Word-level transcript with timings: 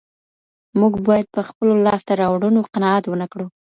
موږ 0.79 0.93
باید 1.07 1.27
په 1.35 1.41
خپلو 1.47 1.73
لاسته 1.85 2.11
راوړنو 2.21 2.61
قناعت 2.73 3.03
ونه 3.07 3.27
کړو. 3.31 3.45